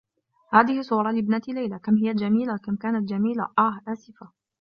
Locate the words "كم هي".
1.79-2.13